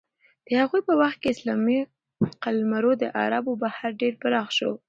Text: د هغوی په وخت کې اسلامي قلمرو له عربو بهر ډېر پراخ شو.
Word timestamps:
د 0.47 0.49
هغوی 0.61 0.81
په 0.87 0.93
وخت 1.01 1.17
کې 1.21 1.31
اسلامي 1.35 1.79
قلمرو 2.43 2.91
له 3.01 3.07
عربو 3.21 3.59
بهر 3.63 3.89
ډېر 4.01 4.13
پراخ 4.21 4.47
شو. 4.57 4.71